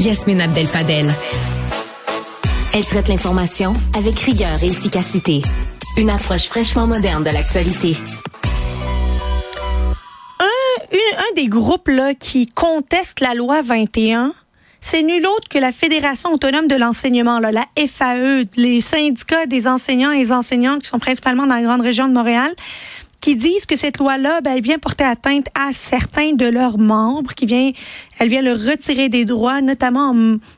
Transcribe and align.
Yasmine 0.00 0.40
Abdel 0.40 0.66
Fadel. 0.66 1.14
Elle 2.72 2.84
traite 2.84 3.08
l'information 3.08 3.74
avec 3.96 4.18
rigueur 4.18 4.62
et 4.62 4.66
efficacité. 4.66 5.42
Une 5.96 6.10
approche 6.10 6.46
fraîchement 6.46 6.86
moderne 6.86 7.22
de 7.22 7.30
l'actualité. 7.30 7.96
Un, 10.40 10.44
un 10.92 11.34
des 11.36 11.48
groupes 11.48 11.88
là, 11.88 12.14
qui 12.14 12.46
conteste 12.46 13.20
la 13.20 13.34
loi 13.34 13.62
21, 13.62 14.34
c'est 14.80 15.02
nul 15.02 15.26
autre 15.26 15.48
que 15.48 15.58
la 15.58 15.72
Fédération 15.72 16.32
autonome 16.32 16.68
de 16.68 16.76
l'enseignement, 16.76 17.38
la 17.38 17.64
FAE, 17.76 18.44
les 18.56 18.80
syndicats 18.80 19.46
des 19.46 19.66
enseignants 19.66 20.10
et 20.10 20.18
des 20.18 20.32
enseignantes 20.32 20.82
qui 20.82 20.88
sont 20.88 20.98
principalement 20.98 21.46
dans 21.46 21.54
la 21.54 21.62
grande 21.62 21.80
région 21.80 22.06
de 22.06 22.12
Montréal 22.12 22.52
qui 23.20 23.36
disent 23.36 23.66
que 23.66 23.76
cette 23.76 23.98
loi-là, 23.98 24.40
ben, 24.40 24.56
elle 24.56 24.62
vient 24.62 24.78
porter 24.78 25.04
atteinte 25.04 25.46
à 25.54 25.72
certains 25.72 26.32
de 26.32 26.46
leurs 26.46 26.78
membres, 26.78 27.34
qui 27.34 27.46
vient, 27.46 27.70
elle 28.18 28.28
vient 28.28 28.42
leur 28.42 28.58
retirer 28.58 29.08
des 29.08 29.24
droits, 29.24 29.60
notamment 29.60 30.14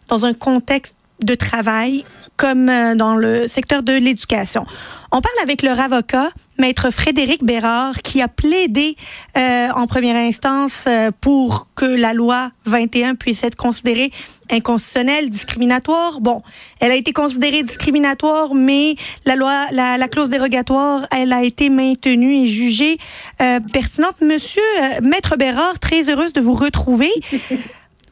dans 0.08 0.24
un 0.24 0.34
contexte 0.34 0.96
de 1.22 1.34
travail 1.34 2.04
comme 2.36 2.68
euh, 2.68 2.94
dans 2.94 3.16
le 3.16 3.48
secteur 3.48 3.82
de 3.82 3.92
l'éducation. 3.92 4.66
On 5.12 5.20
parle 5.20 5.36
avec 5.42 5.62
leur 5.62 5.78
avocat, 5.80 6.30
maître 6.58 6.90
Frédéric 6.90 7.44
Bérard, 7.44 8.02
qui 8.02 8.20
a 8.20 8.28
plaidé 8.28 8.96
euh, 9.36 9.68
en 9.74 9.86
première 9.86 10.16
instance 10.16 10.84
euh, 10.88 11.10
pour 11.20 11.68
que 11.74 11.86
la 11.86 12.12
loi 12.12 12.50
21 12.64 13.14
puisse 13.14 13.44
être 13.44 13.54
considérée 13.54 14.10
inconstitutionnelle, 14.50 15.30
discriminatoire. 15.30 16.20
Bon, 16.20 16.42
elle 16.80 16.90
a 16.90 16.96
été 16.96 17.12
considérée 17.12 17.62
discriminatoire, 17.62 18.54
mais 18.54 18.96
la 19.24 19.36
loi, 19.36 19.66
la, 19.70 19.96
la 19.96 20.08
clause 20.08 20.28
dérogatoire, 20.28 21.06
elle 21.16 21.32
a 21.32 21.44
été 21.44 21.70
maintenue 21.70 22.42
et 22.42 22.48
jugée 22.48 22.98
euh, 23.40 23.60
pertinente. 23.72 24.20
Monsieur 24.20 24.62
maître 25.02 25.36
Bérard, 25.36 25.78
très 25.78 26.10
heureuse 26.10 26.32
de 26.32 26.40
vous 26.40 26.54
retrouver. 26.54 27.12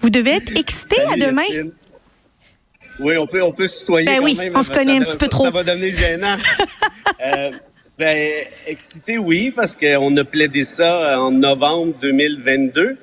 Vous 0.00 0.10
devez 0.10 0.32
être 0.32 0.56
excité 0.56 0.96
à 1.12 1.16
demain. 1.16 1.42
Oui, 3.00 3.16
on 3.16 3.26
peut, 3.26 3.42
on 3.42 3.52
peut 3.52 3.66
se 3.66 3.80
tutoyer 3.80 4.06
ben 4.06 4.18
quand 4.18 4.24
oui, 4.24 4.34
même. 4.36 4.52
on 4.54 4.62
se 4.62 4.70
connaît 4.70 4.96
un 4.96 5.02
petit 5.02 5.16
peu 5.16 5.28
trop. 5.28 5.44
Ça 5.44 5.50
va 5.50 5.64
devenir 5.64 5.96
gênant. 5.96 6.36
euh, 7.24 7.50
ben, 7.98 8.44
excité, 8.66 9.18
oui, 9.18 9.52
parce 9.54 9.76
qu'on 9.76 10.16
a 10.16 10.24
plaidé 10.24 10.64
ça 10.64 11.20
en 11.20 11.30
novembre 11.30 11.94
2022. 12.00 12.96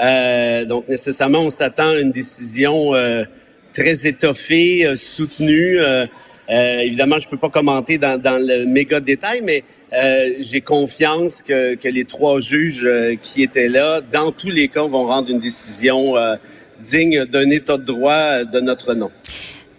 Euh, 0.00 0.64
donc, 0.64 0.88
nécessairement, 0.88 1.40
on 1.40 1.50
s'attend 1.50 1.90
à 1.90 2.00
une 2.00 2.12
décision 2.12 2.94
euh, 2.94 3.24
très 3.78 4.06
étoffée, 4.06 4.86
euh, 4.86 4.96
soutenue. 4.96 5.78
Euh, 5.78 6.06
euh, 6.50 6.78
évidemment, 6.80 7.18
je 7.18 7.28
peux 7.28 7.36
pas 7.36 7.48
commenter 7.48 7.98
dans, 7.98 8.20
dans 8.20 8.38
le 8.44 8.64
méga 8.64 9.00
détail, 9.00 9.40
mais 9.42 9.62
j'ai 10.40 10.60
confiance 10.60 11.42
que, 11.42 11.74
que 11.74 11.88
les 11.88 12.04
trois 12.04 12.40
juges 12.40 12.86
qui 13.22 13.42
étaient 13.42 13.70
là, 13.70 14.02
dans 14.12 14.32
tous 14.32 14.50
les 14.50 14.68
cas, 14.68 14.82
vont 14.82 15.06
rendre 15.06 15.30
une 15.30 15.38
décision 15.38 16.14
digne 16.80 17.24
d'un 17.24 17.48
état 17.50 17.76
de 17.76 17.84
droit 17.84 18.44
de 18.44 18.60
notre 18.60 18.94
nom. 18.94 19.10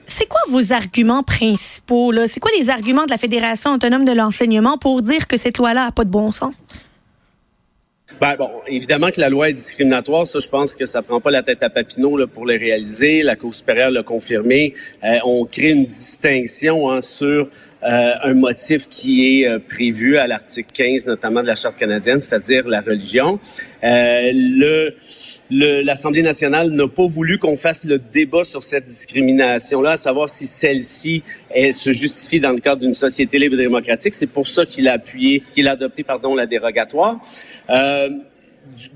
C'est 0.05 0.27
quoi 0.27 0.41
vos 0.49 0.73
arguments 0.73 1.23
principaux? 1.23 2.11
C'est 2.27 2.39
quoi 2.39 2.51
les 2.59 2.69
arguments 2.69 3.05
de 3.05 3.11
la 3.11 3.17
Fédération 3.17 3.73
autonome 3.73 4.05
de 4.05 4.11
l'enseignement 4.11 4.77
pour 4.77 5.01
dire 5.01 5.27
que 5.27 5.37
cette 5.37 5.57
loi-là 5.57 5.85
n'a 5.85 5.91
pas 5.91 6.03
de 6.03 6.09
bon 6.09 6.31
sens? 6.31 6.55
Ben, 8.19 8.35
bon, 8.35 8.49
évidemment 8.67 9.11
que 9.11 9.21
la 9.21 9.29
loi 9.29 9.49
est 9.49 9.53
discriminatoire, 9.53 10.27
ça, 10.27 10.39
je 10.39 10.47
pense 10.49 10.75
que 10.75 10.85
ça 10.85 11.01
prend 11.01 11.21
pas 11.21 11.31
la 11.31 11.41
tête 11.41 11.63
à 11.63 11.69
Papineau 11.69 12.17
là, 12.17 12.27
pour 12.27 12.45
le 12.45 12.57
réaliser. 12.57 13.23
La 13.23 13.37
Cour 13.37 13.53
supérieure 13.53 13.91
l'a 13.91 14.03
confirmé. 14.03 14.73
Euh, 15.05 15.19
on 15.23 15.45
crée 15.45 15.69
une 15.69 15.85
distinction 15.85 16.91
hein, 16.91 16.99
sur 16.99 17.47
euh, 17.83 18.11
un 18.23 18.33
motif 18.33 18.89
qui 18.89 19.41
est 19.41 19.47
euh, 19.47 19.59
prévu 19.59 20.17
à 20.17 20.27
l'article 20.27 20.69
15, 20.73 21.05
notamment 21.05 21.41
de 21.41 21.47
la 21.47 21.55
Charte 21.55 21.77
canadienne, 21.77 22.19
c'est-à-dire 22.19 22.67
la 22.67 22.81
religion. 22.81 23.39
Euh, 23.83 24.31
le 24.33 24.95
l'Assemblée 25.51 26.21
nationale 26.21 26.69
n'a 26.69 26.87
pas 26.87 27.07
voulu 27.07 27.37
qu'on 27.39 27.55
fasse 27.55 27.83
le 27.83 27.97
débat 27.97 28.43
sur 28.43 28.61
cette 28.61 28.85
discrimination-là, 28.85 29.91
à 29.91 29.97
savoir 29.97 30.29
si 30.29 30.45
celle-ci 30.45 31.23
se 31.71 31.91
justifie 31.91 32.39
dans 32.39 32.51
le 32.51 32.59
cadre 32.59 32.81
d'une 32.81 32.93
société 32.93 33.39
libre 33.39 33.55
et 33.55 33.63
démocratique. 33.63 34.13
C'est 34.13 34.27
pour 34.27 34.47
ça 34.47 34.65
qu'il 34.65 34.87
a 34.87 34.93
appuyé, 34.93 35.43
qu'il 35.53 35.67
a 35.67 35.71
adopté, 35.71 36.03
pardon, 36.03 36.35
la 36.35 36.45
dérogatoire. 36.45 37.19
Euh, 37.69 38.09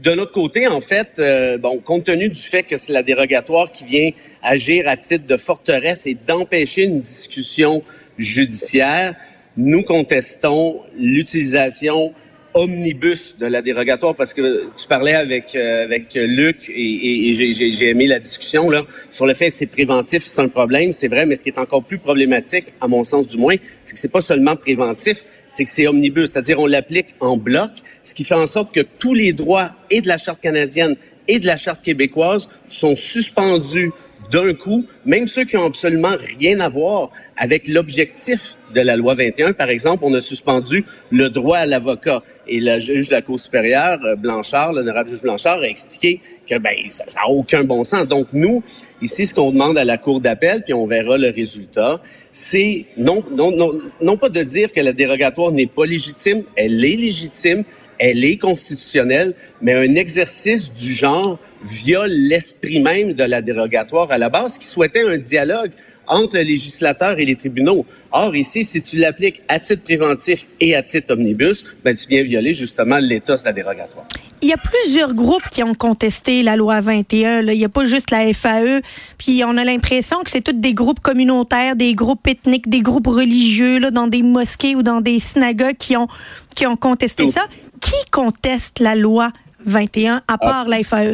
de 0.04 0.12
notre 0.12 0.32
côté, 0.32 0.68
en 0.68 0.82
fait, 0.82 1.14
euh, 1.18 1.58
bon, 1.58 1.80
compte 1.80 2.06
tenu 2.06 2.30
du 2.30 2.40
fait 2.40 2.64
que 2.64 2.78
c'est 2.78 2.94
la 2.94 3.04
dérogatoire 3.04 3.72
qui 3.72 3.86
vient 3.86 4.10
agir 4.44 4.88
à 4.88 4.98
titre 4.98 5.26
de 5.26 5.38
forteresse 5.38 6.06
et 6.06 6.14
d'empêcher 6.14 6.84
une 6.84 7.02
discussion 7.02 7.82
judiciaire, 8.18 9.16
nous 9.58 9.84
contestons 9.84 10.82
l'utilisation 10.98 12.14
omnibus 12.54 13.36
de 13.38 13.46
la 13.48 13.62
dérogatoire 13.62 14.16
parce 14.16 14.34
que 14.34 14.68
tu 14.76 14.88
parlais 14.88 15.16
avec 15.16 15.56
euh, 15.56 15.84
avec 15.84 16.14
Luc 16.16 16.70
et, 16.70 17.30
et 17.30 17.34
j'ai 17.34 17.90
aimé 17.90 18.08
la 18.08 18.20
discussion 18.20 18.70
là. 18.70 18.84
Sur 19.10 19.26
le 19.26 19.34
fait 19.34 19.48
que 19.48 19.54
c'est 19.54 19.72
préventif, 19.72 20.24
c'est 20.24 20.40
un 20.40 20.48
problème, 20.48 20.92
c'est 20.92 21.08
vrai, 21.08 21.26
mais 21.26 21.36
ce 21.36 21.44
qui 21.44 21.50
est 21.50 21.60
encore 21.60 21.84
plus 21.84 21.98
problématique, 21.98 22.68
à 22.82 22.88
mon 22.88 23.04
sens 23.04 23.28
du 23.28 23.38
moins, 23.38 23.56
c'est 23.84 23.94
que 23.94 24.00
c'est 24.00 24.12
pas 24.12 24.22
seulement 24.22 24.56
préventif, 24.56 25.26
c'est 25.52 25.64
que 25.64 25.70
c'est 25.70 25.88
omnibus, 25.88 26.30
c'est-à-dire 26.32 26.60
on 26.60 26.68
l'applique 26.68 27.10
en 27.20 27.38
bloc, 27.38 27.72
ce 28.04 28.14
qui 28.14 28.24
fait 28.24 28.36
en 28.36 28.46
sorte 28.46 28.74
que 28.74 28.82
tous 28.82 29.14
les 29.14 29.34
droits 29.34 29.72
et 29.90 30.02
de 30.02 30.08
la 30.08 30.18
charte 30.18 30.42
canadienne 30.42 30.96
et 31.28 31.40
de 31.40 31.46
la 31.46 31.58
charte 31.58 31.82
québécoise 31.84 32.50
sont 32.68 32.96
suspendus 32.96 33.92
d'un 34.32 34.54
coup, 34.54 34.86
même 35.06 35.28
ceux 35.28 35.46
qui 35.46 35.58
ont 35.58 35.66
absolument 35.66 36.16
rien 36.38 36.60
à 36.60 36.70
voir 36.70 37.10
avec 37.38 37.68
l'objectif 37.68 38.58
de 38.74 38.82
la 38.82 38.96
loi 38.96 39.16
21. 39.16 39.54
Par 39.54 39.70
exemple, 39.70 40.04
on 40.06 40.14
a 40.14 40.22
suspendu 40.22 40.86
le 41.12 41.30
droit 41.30 41.58
à 41.58 41.66
l'avocat. 41.66 42.24
Et 42.48 42.60
le 42.60 42.78
juge 42.80 43.08
de 43.08 43.14
la 43.14 43.22
Cour 43.22 43.40
supérieure, 43.40 44.00
euh, 44.04 44.16
Blanchard, 44.16 44.74
l'honorable 44.74 45.10
juge 45.10 45.22
Blanchard, 45.22 45.60
a 45.60 45.68
expliqué 45.68 46.20
que 46.46 46.58
ben 46.58 46.76
ça 46.90 47.06
n'a 47.16 47.30
aucun 47.30 47.64
bon 47.64 47.84
sens. 47.86 48.08
Donc 48.08 48.28
nous, 48.34 48.64
ici, 49.02 49.26
ce 49.26 49.34
qu'on 49.34 49.52
demande 49.52 49.78
à 49.78 49.86
la 49.86 49.98
Cour 49.98 50.20
d'appel, 50.20 50.64
puis 50.64 50.74
on 50.74 50.86
verra 50.86 51.18
le 51.18 51.30
résultat, 51.30 52.02
c'est 52.34 52.86
non, 52.98 53.24
non, 53.32 53.52
non, 53.52 53.72
non 54.02 54.18
pas 54.18 54.30
de 54.30 54.44
dire 54.44 54.72
que 54.72 54.82
la 54.82 54.92
dérogatoire 54.92 55.52
n'est 55.52 55.68
pas 55.68 55.86
légitime, 55.86 56.44
elle 56.58 56.84
est 56.84 56.98
légitime, 56.98 57.64
elle 58.00 58.24
est 58.24 58.38
constitutionnelle, 58.38 59.34
mais 59.62 59.74
un 59.74 59.96
exercice 59.96 60.74
du 60.74 60.94
genre 60.94 61.40
viole 61.66 62.12
l'esprit 62.12 62.82
même 62.82 63.14
de 63.14 63.24
la 63.24 63.42
dérogatoire 63.42 64.12
à 64.12 64.18
la 64.18 64.30
base 64.30 64.58
qui 64.58 64.68
souhaitait 64.68 65.04
un 65.04 65.18
dialogue 65.18 65.72
entre 66.08 66.38
le 66.38 66.44
législateur 66.44 67.20
et 67.20 67.26
les 67.26 67.36
tribunaux. 67.36 67.86
Or, 68.12 68.36
ici, 68.36 68.64
si 68.64 68.82
tu 68.82 68.98
l'appliques 68.98 69.42
à 69.48 69.60
titre 69.60 69.84
préventif 69.84 70.48
et 70.60 70.76
à 70.76 70.84
titre 70.84 71.14
omnibus, 71.14 71.64
ben, 71.84 71.96
tu 71.96 72.08
viens 72.08 72.24
violer 72.24 72.54
justement 72.54 73.00
l'état 73.00 73.36
de 73.36 73.42
la 73.46 73.54
dérogatoire. 73.54 74.06
Il 74.42 74.50
y 74.50 74.54
a 74.54 74.58
plusieurs 74.58 75.14
groupes 75.14 75.50
qui 75.50 75.64
ont 75.64 75.74
contesté 75.74 76.44
la 76.44 76.58
loi 76.58 76.82
21. 76.82 77.42
Là. 77.44 77.54
Il 77.54 77.60
n'y 77.60 77.64
a 77.64 77.70
pas 77.70 77.86
juste 77.86 78.12
la 78.12 78.34
FAE. 78.34 78.82
Puis 79.18 79.42
on 79.46 79.56
a 79.58 79.64
l'impression 79.64 80.22
que 80.22 80.30
c'est 80.30 80.42
tous 80.42 80.52
des 80.52 80.74
groupes 80.74 81.00
communautaires, 81.00 81.78
des 81.78 81.96
groupes 81.96 82.28
ethniques, 82.28 82.68
des 82.68 82.82
groupes 82.82 83.08
religieux 83.08 83.80
là, 83.80 83.90
dans 83.90 84.08
des 84.08 84.22
mosquées 84.22 84.76
ou 84.76 84.84
dans 84.84 85.00
des 85.00 85.22
synagogues 85.22 85.78
qui 85.80 85.96
ont, 85.96 86.10
qui 86.58 86.68
ont 86.68 86.76
contesté 86.76 87.32
ça. 87.32 87.46
Qui 87.94 88.10
conteste 88.10 88.80
la 88.80 88.96
loi 88.96 89.32
21 89.66 90.22
à 90.28 90.38
part 90.38 90.68
la 90.68 90.84
FAE? 90.84 91.14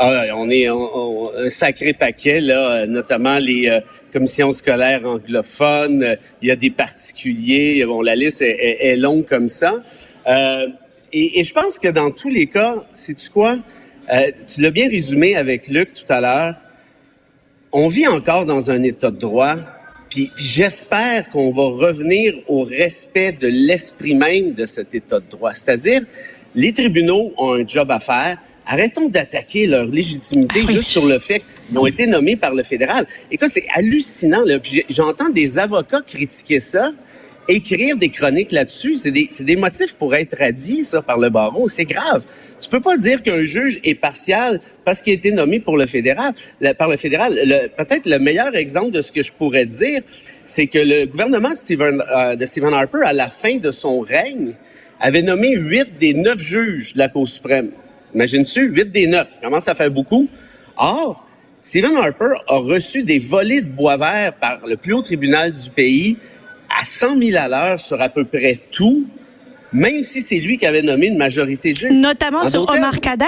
Ah, 0.00 0.26
on 0.36 0.48
est 0.50 0.68
un 0.68 1.50
sacré 1.50 1.92
paquet, 1.92 2.40
là, 2.40 2.86
notamment 2.86 3.38
les 3.38 3.68
euh, 3.68 3.80
commissions 4.12 4.52
scolaires 4.52 5.04
anglophones. 5.04 6.16
Il 6.40 6.48
y 6.48 6.50
a 6.52 6.56
des 6.56 6.70
particuliers. 6.70 7.84
Bon, 7.84 8.02
la 8.02 8.14
liste 8.14 8.42
est, 8.42 8.96
longue 8.96 9.24
comme 9.24 9.48
ça. 9.48 9.82
Euh, 10.28 10.68
et, 11.12 11.42
je 11.42 11.52
pense 11.52 11.78
que 11.78 11.88
dans 11.88 12.10
tous 12.10 12.28
les 12.28 12.46
cas, 12.46 12.76
sais-tu 12.94 13.30
quoi? 13.30 13.58
Euh, 14.12 14.30
tu 14.46 14.60
l'as 14.60 14.70
bien 14.70 14.88
résumé 14.88 15.34
avec 15.34 15.66
Luc 15.68 15.94
tout 15.94 16.12
à 16.12 16.20
l'heure. 16.20 16.54
On 17.72 17.88
vit 17.88 18.06
encore 18.06 18.46
dans 18.46 18.70
un 18.70 18.82
état 18.82 19.10
de 19.10 19.18
droit. 19.18 19.56
Puis, 20.08 20.30
puis 20.34 20.44
j'espère 20.44 21.28
qu'on 21.30 21.50
va 21.50 21.64
revenir 21.64 22.34
au 22.46 22.62
respect 22.62 23.32
de 23.32 23.48
l'esprit 23.48 24.14
même 24.14 24.54
de 24.54 24.66
cet 24.66 24.94
état 24.94 25.20
de 25.20 25.28
droit. 25.30 25.54
C'est-à-dire, 25.54 26.02
les 26.54 26.72
tribunaux 26.72 27.32
ont 27.36 27.54
un 27.54 27.66
job 27.66 27.90
à 27.90 28.00
faire 28.00 28.38
Arrêtons 28.70 29.08
d'attaquer 29.08 29.66
leur 29.66 29.86
légitimité 29.86 30.60
ah 30.68 30.72
juste 30.72 30.88
sur 30.88 31.06
le 31.06 31.18
fait 31.18 31.42
qu'ils 31.66 31.78
ont 31.78 31.86
été 31.86 32.06
nommés 32.06 32.36
par 32.36 32.54
le 32.54 32.62
fédéral. 32.62 33.06
Écoute, 33.30 33.48
c'est 33.50 33.66
hallucinant. 33.72 34.44
J'entends 34.90 35.30
des 35.30 35.58
avocats 35.58 36.02
critiquer 36.02 36.60
ça, 36.60 36.92
écrire 37.48 37.96
des 37.96 38.10
chroniques 38.10 38.52
là-dessus. 38.52 38.96
C'est 38.96 39.10
des, 39.10 39.28
des, 39.40 39.56
motifs 39.56 39.94
pour 39.94 40.14
être 40.14 40.38
radiés, 40.38 40.84
ça, 40.84 41.02
par 41.02 41.18
le 41.18 41.30
barreau. 41.30 41.68
C'est 41.68 41.84
grave. 41.86 42.24
Tu 42.60 42.68
peux 42.68 42.80
pas 42.80 42.96
dire 42.96 43.22
qu'un 43.22 43.42
juge 43.42 43.80
est 43.84 43.94
partial 43.94 44.60
parce 44.84 45.00
qu'il 45.00 45.12
a 45.12 45.16
été 45.16 45.32
nommé 45.32 45.58
pour 45.58 45.76
le 45.76 45.86
fédéral, 45.86 46.32
par 46.76 46.88
le 46.88 46.96
fédéral. 46.96 47.34
Peut-être 47.76 48.06
le 48.06 48.18
meilleur 48.18 48.54
exemple 48.54 48.90
de 48.90 49.02
ce 49.02 49.10
que 49.10 49.22
je 49.22 49.32
pourrais 49.32 49.66
dire, 49.66 50.02
c'est 50.44 50.66
que 50.66 50.78
le 50.78 51.06
gouvernement 51.06 51.54
Stephen, 51.54 52.02
euh, 52.14 52.36
de 52.36 52.46
Stephen 52.46 52.74
Harper, 52.74 53.02
à 53.04 53.12
la 53.12 53.30
fin 53.30 53.56
de 53.56 53.70
son 53.70 54.00
règne, 54.00 54.52
avait 55.00 55.22
nommé 55.22 55.56
huit 55.56 55.98
des 55.98 56.14
neuf 56.14 56.38
juges 56.38 56.94
de 56.94 56.98
la 56.98 57.08
Cour 57.08 57.26
suprême. 57.28 57.70
Imagine-tu, 58.14 58.70
8 58.70 58.90
des 58.90 59.06
9, 59.06 59.28
ça 59.32 59.40
commence 59.40 59.68
à 59.68 59.74
faire 59.74 59.90
beaucoup. 59.90 60.28
Or, 60.76 61.26
Stephen 61.60 61.96
Harper 61.96 62.34
a 62.48 62.56
reçu 62.56 63.02
des 63.02 63.18
volets 63.18 63.60
de 63.60 63.68
bois 63.68 63.96
vert 63.96 64.32
par 64.34 64.66
le 64.66 64.76
plus 64.76 64.94
haut 64.94 65.02
tribunal 65.02 65.52
du 65.52 65.70
pays 65.70 66.16
à 66.68 66.84
100 66.84 67.18
000 67.18 67.38
à 67.38 67.48
l'heure 67.48 67.80
sur 67.80 68.00
à 68.00 68.08
peu 68.08 68.24
près 68.24 68.56
tout, 68.70 69.06
même 69.72 70.02
si 70.02 70.20
c'est 70.20 70.38
lui 70.38 70.58
qui 70.58 70.66
avait 70.66 70.82
nommé 70.82 71.06
une 71.06 71.18
majorité 71.18 71.74
juges. 71.74 71.92
Notamment 71.92 72.48
sur 72.48 72.68
Omar 72.68 73.00
Kader. 73.00 73.26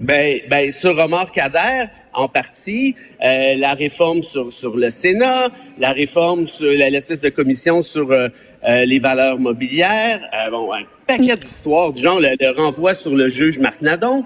Ben, 0.00 0.40
ben 0.50 0.72
sur 0.72 0.98
Omar 0.98 1.30
Kader, 1.30 1.84
en 2.12 2.28
partie, 2.28 2.96
euh, 3.22 3.54
la 3.54 3.74
réforme 3.74 4.24
sur, 4.24 4.52
sur 4.52 4.76
le 4.76 4.90
Sénat, 4.90 5.50
la 5.78 5.92
réforme 5.92 6.48
sur 6.48 6.68
l'espèce 6.68 7.20
de 7.20 7.28
commission 7.28 7.80
sur 7.80 8.10
euh, 8.10 8.28
euh, 8.68 8.84
les 8.86 8.98
valeurs 8.98 9.38
mobilières, 9.38 10.20
bon, 10.50 10.72
un 10.72 10.82
paquet 11.06 11.36
d'histoires 11.36 11.92
du 11.92 12.02
genre 12.02 12.18
le, 12.18 12.30
le, 12.40 12.50
renvoi 12.50 12.92
sur 12.92 13.14
le 13.14 13.28
juge 13.28 13.60
Marc 13.60 13.82
Nadon. 13.82 14.24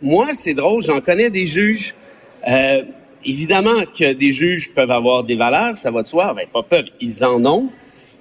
moi, 0.00 0.28
c'est 0.38 0.54
drôle, 0.54 0.82
j'en 0.82 1.00
connais 1.00 1.30
des 1.30 1.46
juges. 1.46 1.96
Évidemment 3.24 3.84
que 3.98 4.12
des 4.12 4.32
juges 4.32 4.72
peuvent 4.74 4.90
avoir 4.90 5.24
des 5.24 5.36
valeurs, 5.36 5.76
ça 5.76 5.90
va 5.90 6.02
de 6.02 6.06
soi. 6.06 6.34
Ben, 6.34 6.46
pas 6.52 6.62
peuvent, 6.62 6.88
ils 7.00 7.24
en 7.24 7.44
ont 7.44 7.70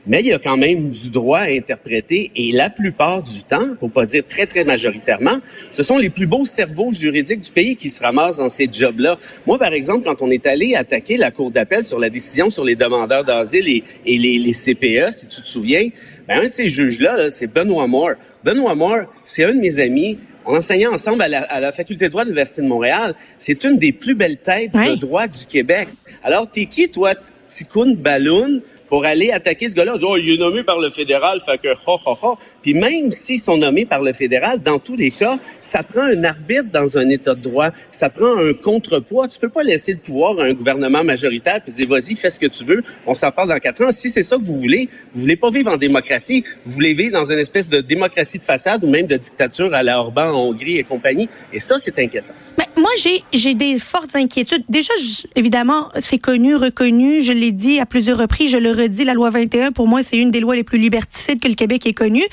mais 0.06 0.20
il 0.20 0.28
y 0.28 0.34
a 0.34 0.40
quand 0.40 0.58
même 0.58 0.90
du 0.90 1.10
droit 1.10 1.40
à 1.40 1.50
interpréter 1.50 2.32
et 2.36 2.52
la 2.52 2.70
plupart 2.70 3.24
du 3.24 3.44
temps, 3.44 3.76
pour 3.80 3.90
pas 3.90 4.06
dire 4.06 4.24
très, 4.28 4.46
très 4.46 4.66
majoritairement, 4.66 5.38
ce 5.72 5.82
sont 5.82 5.98
les 5.98 6.10
plus 6.10 6.28
beaux 6.28 6.46
cerveaux 6.46 6.92
juridiques 6.92 7.40
du 7.40 7.52
pays 7.52 7.76
qui 7.76 7.90
se 7.90 8.02
ramassent 8.02 8.38
dans 8.38 8.50
ces 8.50 8.68
jobs-là. 8.72 9.18
Moi, 9.46 9.58
par 9.58 9.72
exemple, 9.74 10.04
quand 10.04 10.22
on 10.22 10.30
est 10.30 10.46
allé 10.46 10.76
attaquer 10.76 11.18
la 11.18 11.32
Cour 11.32 11.52
d'appel 11.52 11.84
sur 11.84 12.00
la 12.00 12.10
décision 12.10 12.50
sur 12.50 12.66
les 12.66 12.76
demandeurs 12.76 13.24
d'asile 13.24 13.68
et, 14.06 14.18
les, 14.18 14.54
CPE, 14.54 15.12
si 15.12 15.28
tu 15.28 15.42
te 15.42 15.48
souviens, 15.48 15.88
ben, 16.28 16.42
un 16.42 16.48
de 16.48 16.52
ces 16.52 16.70
juges-là, 16.70 17.30
c'est 17.30 17.52
Benoît 17.52 17.88
Moore. 17.88 18.14
Benoît 18.44 18.76
Moore, 18.76 19.06
c'est 19.24 19.46
un 19.46 19.54
de 19.54 19.60
mes 19.60 19.80
amis. 19.80 20.18
On 20.46 20.58
enseignait 20.58 20.88
ensemble 20.88 21.22
à 21.22 21.28
la, 21.28 21.42
à 21.44 21.60
la 21.60 21.72
faculté 21.72 22.06
de 22.06 22.10
droit 22.12 22.24
de 22.24 22.30
l'Université 22.30 22.62
de 22.62 22.68
Montréal. 22.68 23.14
C'est 23.38 23.64
une 23.64 23.78
des 23.78 23.92
plus 23.92 24.16
belles 24.16 24.38
têtes 24.38 24.74
de 24.74 24.96
droit 24.96 25.28
du 25.28 25.46
Québec. 25.46 25.88
Alors, 26.24 26.50
t'es 26.50 26.66
qui, 26.66 26.90
toi, 26.90 27.14
Ticoun 27.48 27.96
Balloun, 27.96 28.62
pour 28.90 29.06
aller 29.06 29.32
attaquer 29.32 29.70
ce 29.70 29.76
gars-là? 29.76 29.98
Oh, 30.02 30.18
il 30.18 30.34
est 30.34 30.38
nommé 30.38 30.64
par 30.64 30.80
le 30.80 30.90
fédéral, 30.90 31.40
fait 31.40 31.58
que 31.58 31.70
ha, 31.70 31.98
ha, 32.06 32.16
ha. 32.22 32.34
Puis 32.64 32.74
même 32.74 33.12
s'ils 33.12 33.40
sont 33.40 33.58
nommés 33.58 33.86
par 33.86 34.02
le 34.02 34.14
fédéral, 34.14 34.60
dans 34.60 34.80
tous 34.80 34.96
les 34.96 35.12
cas, 35.12 35.38
ça 35.62 35.84
prend 35.84 36.02
un 36.02 36.24
arbitre 36.24 36.70
dans 36.72 36.98
un 36.98 37.10
état 37.10 37.36
de 37.36 37.42
droit. 37.42 37.70
Ça 37.92 38.10
prend 38.10 38.38
un 38.38 38.54
contrepoids. 38.54 39.28
Tu 39.28 39.38
peux 39.38 39.50
pas 39.50 39.64
laisser 39.64 39.94
le 39.94 40.00
pouvoir 40.00 40.40
à 40.40 40.46
un 40.46 40.54
gouvernement 40.54 41.04
majoritaire 41.04 41.62
puis 41.62 41.74
dire, 41.74 41.88
vas-y, 41.88 42.16
fais 42.16 42.30
ce 42.30 42.40
que 42.40 42.48
tu 42.48 42.64
veux. 42.64 42.82
On 43.06 43.14
s'en 43.14 43.32
parle 43.32 43.50
dans 43.50 43.60
quatre 43.60 43.84
ans. 43.84 43.92
Si 43.92 44.10
c'est 44.10 44.24
ça 44.24 44.38
que 44.38 44.44
vous 44.44 44.58
voulez, 44.58 44.90
vous 45.14 45.22
voulez 45.22 45.36
pas 45.36 45.50
vivre 45.52 45.72
en 45.72 45.78
démocratie. 45.78 46.44
Vous 46.66 46.72
voulez 46.72 46.94
vivre 46.94 47.12
dans 47.12 47.30
une 47.30 47.40
espèce 47.40 47.68
de 47.68 47.82
démocratie 47.82 48.38
de 48.38 48.44
façade 48.44 48.84
ou 48.84 48.88
même 48.88 49.08
de 49.08 49.18
dictature 49.18 49.74
à 49.74 49.84
la 49.84 50.00
Orban 50.00 50.32
en 50.32 50.48
Hongrie 50.50 50.78
et 50.78 50.84
compagnie. 50.84 51.28
Et 51.52 51.60
ça, 51.60 51.78
c'est 51.78 52.00
inquiétant. 52.00 52.34
Mais 52.58 52.66
moi, 52.78 52.92
j'ai, 52.98 53.24
j'ai 53.34 53.56
des 53.56 53.80
fortes 53.80 54.16
inquiétudes. 54.16 54.64
Déjà, 54.70 54.94
évidemment, 55.36 55.90
c'est 56.00 56.20
connu, 56.20 56.56
reconnu. 56.56 57.22
Je 57.22 57.32
l'ai 57.32 57.52
dit 57.52 57.80
à 57.80 57.86
plusieurs 57.86 58.18
reprises. 58.18 58.52
Je 58.52 58.58
le 58.58 58.72
redis. 58.72 59.06
La 59.06 59.14
loi 59.14 59.30
21, 59.30 59.72
pour 59.72 59.88
moi, 59.88 60.04
c'est 60.04 60.18
une 60.18 60.32
des 60.32 60.40
lois 60.40 60.56
les 60.56 60.64
plus 60.64 60.78
liberticides 60.78 61.40
que 61.40 61.48
le 61.48 61.56
Québec 61.56 61.86
ait 61.88 61.94
connues. 61.94 62.28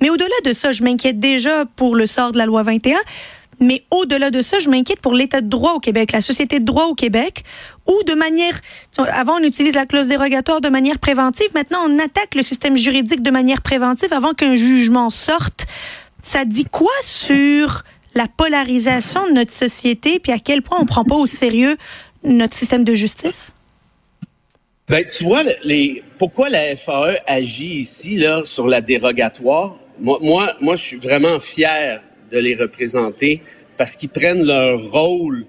Mais 0.00 0.10
au-delà 0.10 0.34
de 0.44 0.52
ça, 0.52 0.72
je 0.72 0.82
m'inquiète 0.82 1.20
déjà 1.20 1.64
pour 1.76 1.96
le 1.96 2.06
sort 2.06 2.32
de 2.32 2.38
la 2.38 2.46
loi 2.46 2.62
21. 2.62 2.96
Mais 3.60 3.84
au-delà 3.90 4.30
de 4.30 4.42
ça, 4.42 4.58
je 4.58 4.68
m'inquiète 4.68 5.00
pour 5.00 5.14
l'état 5.14 5.40
de 5.40 5.48
droit 5.48 5.72
au 5.72 5.80
Québec, 5.80 6.12
la 6.12 6.20
société 6.20 6.60
de 6.60 6.64
droit 6.64 6.86
au 6.86 6.94
Québec, 6.94 7.44
où 7.86 8.02
de 8.04 8.14
manière, 8.14 8.58
avant 9.12 9.36
on 9.40 9.42
utilise 9.44 9.74
la 9.74 9.86
clause 9.86 10.08
dérogatoire 10.08 10.60
de 10.60 10.68
manière 10.68 10.98
préventive, 10.98 11.46
maintenant 11.54 11.78
on 11.86 11.98
attaque 11.98 12.34
le 12.34 12.42
système 12.42 12.76
juridique 12.76 13.22
de 13.22 13.30
manière 13.30 13.62
préventive 13.62 14.12
avant 14.12 14.32
qu'un 14.32 14.56
jugement 14.56 15.10
sorte. 15.10 15.66
Ça 16.22 16.44
dit 16.44 16.64
quoi 16.64 16.92
sur 17.02 17.84
la 18.14 18.26
polarisation 18.28 19.26
de 19.28 19.32
notre 19.32 19.52
société, 19.52 20.18
puis 20.18 20.32
à 20.32 20.38
quel 20.38 20.62
point 20.62 20.78
on 20.80 20.86
prend 20.86 21.04
pas 21.04 21.16
au 21.16 21.26
sérieux 21.26 21.76
notre 22.22 22.56
système 22.56 22.84
de 22.84 22.94
justice? 22.94 23.54
Ben, 24.86 25.02
tu 25.06 25.24
vois, 25.24 25.42
les, 25.64 26.02
pourquoi 26.18 26.50
la 26.50 26.76
FAE 26.76 27.16
agit 27.26 27.78
ici 27.78 28.18
là, 28.18 28.42
sur 28.44 28.68
la 28.68 28.82
dérogatoire? 28.82 29.78
Moi, 29.98 30.18
moi, 30.20 30.52
moi, 30.60 30.76
je 30.76 30.82
suis 30.82 30.98
vraiment 30.98 31.38
fier 31.38 32.02
de 32.30 32.38
les 32.38 32.54
représenter 32.54 33.40
parce 33.78 33.96
qu'ils 33.96 34.10
prennent 34.10 34.44
leur 34.44 34.90
rôle 34.90 35.46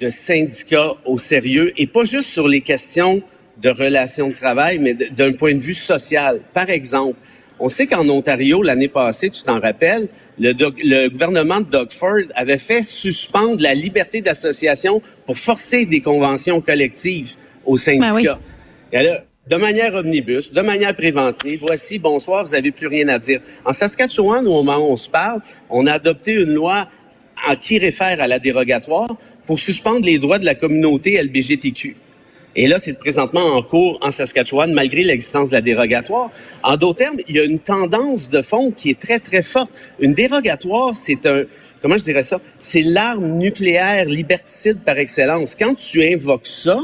de 0.00 0.08
syndicat 0.08 0.94
au 1.04 1.18
sérieux 1.18 1.74
et 1.76 1.86
pas 1.86 2.04
juste 2.04 2.28
sur 2.28 2.48
les 2.48 2.62
questions 2.62 3.22
de 3.60 3.68
relations 3.68 4.28
de 4.28 4.34
travail, 4.34 4.78
mais 4.78 4.94
d'un 4.94 5.34
point 5.34 5.52
de 5.54 5.60
vue 5.60 5.74
social. 5.74 6.40
Par 6.54 6.70
exemple, 6.70 7.18
on 7.60 7.68
sait 7.68 7.86
qu'en 7.86 8.08
Ontario, 8.08 8.62
l'année 8.62 8.88
passée, 8.88 9.28
tu 9.28 9.42
t'en 9.42 9.60
rappelles, 9.60 10.08
le, 10.38 11.08
gouvernement 11.08 11.60
de 11.60 11.66
Doug 11.66 11.92
Ford 11.92 12.22
avait 12.34 12.56
fait 12.56 12.82
suspendre 12.82 13.60
la 13.60 13.74
liberté 13.74 14.22
d'association 14.22 15.02
pour 15.26 15.36
forcer 15.36 15.84
des 15.84 16.00
conventions 16.00 16.62
collectives 16.62 17.34
aux 17.66 17.76
syndicats. 17.76 18.38
Ben 18.40 18.51
de 18.92 19.56
manière 19.56 19.94
omnibus, 19.94 20.52
de 20.52 20.60
manière 20.60 20.94
préventive, 20.94 21.60
voici, 21.62 21.98
bonsoir, 21.98 22.44
vous 22.44 22.52
n'avez 22.52 22.70
plus 22.72 22.86
rien 22.86 23.08
à 23.08 23.18
dire. 23.18 23.40
En 23.64 23.72
Saskatchewan, 23.72 24.46
au 24.46 24.62
moment 24.62 24.78
où 24.78 24.92
on 24.92 24.96
se 24.96 25.08
parle, 25.08 25.40
on 25.70 25.86
a 25.86 25.92
adopté 25.94 26.32
une 26.32 26.54
loi 26.54 26.88
qui 27.60 27.78
réfère 27.78 28.20
à 28.20 28.28
la 28.28 28.38
dérogatoire 28.38 29.16
pour 29.46 29.58
suspendre 29.58 30.04
les 30.04 30.18
droits 30.18 30.38
de 30.38 30.44
la 30.44 30.54
communauté 30.54 31.20
LBGTQ. 31.20 31.96
Et 32.54 32.68
là, 32.68 32.78
c'est 32.78 32.98
présentement 32.98 33.56
en 33.56 33.62
cours 33.62 33.98
en 34.02 34.12
Saskatchewan, 34.12 34.72
malgré 34.72 35.02
l'existence 35.02 35.48
de 35.48 35.54
la 35.54 35.62
dérogatoire. 35.62 36.30
En 36.62 36.76
d'autres 36.76 36.98
termes, 36.98 37.16
il 37.26 37.36
y 37.36 37.40
a 37.40 37.44
une 37.44 37.58
tendance 37.58 38.28
de 38.28 38.42
fond 38.42 38.70
qui 38.70 38.90
est 38.90 38.98
très, 39.00 39.18
très 39.18 39.42
forte. 39.42 39.72
Une 40.00 40.12
dérogatoire, 40.12 40.94
c'est 40.94 41.24
un, 41.24 41.44
comment 41.80 41.96
je 41.96 42.04
dirais 42.04 42.22
ça? 42.22 42.40
C'est 42.58 42.82
l'arme 42.82 43.38
nucléaire 43.38 44.04
liberticide 44.04 44.80
par 44.84 44.98
excellence. 44.98 45.54
Quand 45.54 45.74
tu 45.74 46.04
invoques 46.04 46.46
ça, 46.46 46.78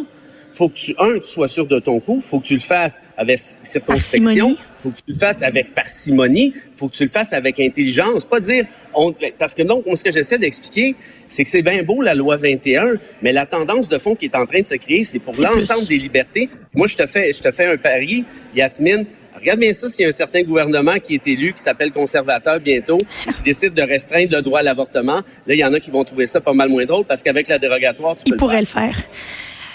faut 0.53 0.69
que 0.69 0.75
tu, 0.75 0.95
un, 0.99 1.19
tu 1.19 1.29
sois 1.29 1.49
sûr 1.49 1.67
de 1.67 1.79
ton 1.79 2.01
coup, 2.01 2.21
faut 2.21 2.41
que 2.41 2.47
tu 2.47 2.55
le 2.55 2.61
fasses 2.61 2.99
avec 3.17 3.41
circonspection, 3.63 4.57
faut 4.83 4.91
que 4.91 4.97
tu 4.97 5.13
le 5.13 5.19
fasses 5.19 5.43
avec 5.43 5.75
parcimonie, 5.75 6.55
faut 6.77 6.89
que 6.89 6.97
tu 6.97 7.05
le 7.05 7.09
fasses 7.09 7.33
avec 7.33 7.61
intelligence, 7.61 8.25
pas 8.25 8.41
dire, 8.41 8.65
on, 8.95 9.15
parce 9.39 9.55
que 9.55 9.63
donc, 9.63 9.85
ce 9.95 10.03
que 10.03 10.13
j'essaie 10.13 10.39
d'expliquer, 10.39 10.97
c'est 11.29 11.45
que 11.45 11.51
c'est 11.51 11.63
bien 11.63 11.83
beau 11.83 12.03
la 12.03 12.15
loi 12.15 12.37
21, 12.37 12.95
mais 13.23 13.33
la 13.33 13.47
tendance 13.47 13.89
de 13.89 13.99
fond 13.99 14.15
qui 14.15 14.27
est 14.27 14.37
en 14.37 14.47
train 14.47 14.61
de 14.61 14.67
se 14.67 14.75
créer, 14.75 15.05
c'est 15.05 15.19
pour 15.19 15.35
l'ensemble 15.37 15.87
des 15.87 15.99
libertés. 15.99 16.49
Moi, 16.75 16.87
je 16.87 16.97
te 16.97 17.07
fais, 17.07 17.33
je 17.33 17.41
te 17.41 17.51
fais 17.51 17.67
un 17.67 17.77
pari, 17.77 18.25
Yasmine, 18.55 19.07
Regarde 19.39 19.61
bien 19.61 19.73
ça 19.73 19.89
s'il 19.89 20.03
y 20.03 20.05
a 20.05 20.09
un 20.09 20.13
certain 20.13 20.43
gouvernement 20.43 20.99
qui 20.99 21.15
est 21.15 21.27
élu, 21.29 21.53
qui 21.53 21.63
s'appelle 21.63 21.93
conservateur 21.93 22.59
bientôt, 22.61 22.99
qui 23.37 23.43
décide 23.43 23.75
de 23.75 23.83
restreindre 23.83 24.37
le 24.37 24.43
droit 24.43 24.61
à 24.61 24.63
l'avortement. 24.63 25.23
Là, 25.47 25.55
il 25.55 25.59
y 25.59 25.65
en 25.65 25.73
a 25.73 25.81
qui 25.81 25.91
vont 25.91 26.05
trouver 26.05 26.27
ça 26.27 26.41
pas 26.41 26.53
mal 26.53 26.69
moins 26.69 26.85
drôle 26.85 27.05
parce 27.05 27.23
qu'avec 27.23 27.49
la 27.49 27.59
dérogatoire, 27.59 28.17
tu 28.17 28.25
peux 28.25 28.35
Il 28.35 28.37
pourrait 28.37 28.61
le 28.61 28.67
faire. 28.67 28.97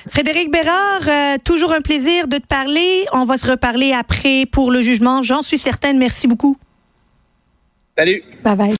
Frédéric 0.10 0.52
Bérard, 0.52 1.08
euh, 1.08 1.38
toujours 1.44 1.72
un 1.72 1.82
plaisir 1.82 2.28
de 2.28 2.38
te 2.38 2.46
parler. 2.46 3.06
On 3.14 3.26
va 3.26 3.38
se 3.38 3.48
reparler 3.50 3.94
après 3.94 4.46
pour 4.46 4.72
le 4.72 4.82
jugement. 4.82 5.24
J'en 5.24 5.42
suis 5.42 5.58
certaine. 5.58 5.98
Merci 5.98 6.28
beaucoup. 6.28 6.58
Salut. 7.98 8.24
Bye 8.44 8.56
bye. 8.56 8.72